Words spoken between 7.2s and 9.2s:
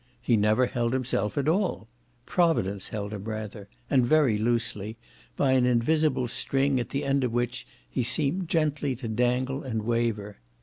of which he seemed gently to